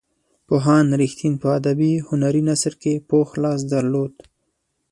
پوهاند 0.47 0.89
رښتین 1.01 1.33
په 1.41 1.47
ادبي 1.59 1.93
هنري 2.07 2.41
نثر 2.49 2.73
کې 2.81 2.93
پوخ 3.09 3.29
لاس 3.43 3.59
درلود. 3.73 4.13